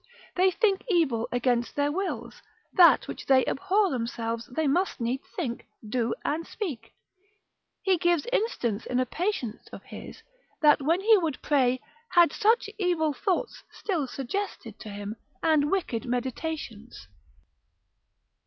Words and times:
They 0.35 0.49
think 0.49 0.83
evil 0.89 1.29
against 1.31 1.75
their 1.75 1.91
wills; 1.91 2.41
that 2.73 3.07
which 3.07 3.27
they 3.27 3.45
abhor 3.45 3.91
themselves, 3.91 4.47
they 4.47 4.65
must 4.67 4.99
needs 4.99 5.27
think, 5.35 5.67
do, 5.87 6.15
and 6.25 6.47
speak. 6.47 6.95
He 7.83 7.99
gives 7.99 8.25
instance 8.33 8.87
in 8.87 8.99
a 8.99 9.05
patient 9.05 9.69
of 9.71 9.83
his, 9.83 10.23
that 10.63 10.81
when 10.81 11.01
he 11.01 11.19
would 11.19 11.39
pray, 11.43 11.81
had 12.13 12.33
such 12.33 12.67
evil 12.79 13.13
thoughts 13.13 13.61
still 13.71 14.07
suggested 14.07 14.79
to 14.79 14.89
him, 14.89 15.17
and 15.43 15.69
wicked 15.71 16.05
meditations. 16.05 17.07